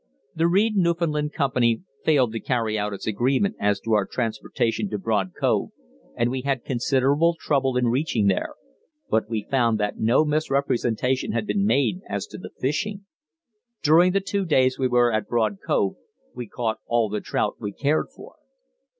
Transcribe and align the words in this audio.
The 0.33 0.47
Reid 0.47 0.75
Newfoundland 0.75 1.31
Company 1.31 1.83
failed 2.03 2.31
to 2.31 2.39
carry 2.39 2.75
out 2.75 2.91
its 2.91 3.05
agreement 3.05 3.55
as 3.59 3.79
to 3.81 3.93
our 3.93 4.07
transportation 4.07 4.89
to 4.89 4.97
Broad 4.97 5.33
Cove, 5.39 5.69
and 6.17 6.31
we 6.31 6.41
had 6.41 6.65
considerable 6.65 7.37
trouble 7.39 7.77
in 7.77 7.85
reaching 7.85 8.25
there, 8.25 8.55
but 9.11 9.29
we 9.29 9.45
found 9.51 9.79
that 9.79 9.99
no 9.99 10.25
misrepresentation 10.25 11.33
had 11.33 11.45
been 11.45 11.67
made 11.67 12.01
as 12.09 12.25
to 12.33 12.39
the 12.39 12.49
fishing; 12.59 13.05
during 13.83 14.11
the 14.11 14.21
two 14.21 14.43
days 14.43 14.79
we 14.79 14.87
were 14.87 15.13
at 15.13 15.27
Broad 15.27 15.57
Cove 15.63 15.97
we 16.33 16.47
caught 16.47 16.79
all 16.87 17.07
the 17.07 17.21
trout 17.21 17.57
we 17.59 17.71
cared 17.71 18.07
for. 18.09 18.37